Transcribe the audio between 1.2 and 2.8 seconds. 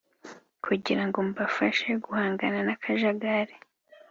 mbafashe guhangana n